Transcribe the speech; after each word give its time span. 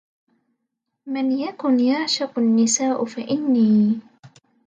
من 1.05 1.31
يكن 1.31 1.79
يعشق 1.79 2.39
النساء 2.39 3.05
فإني 3.05 3.99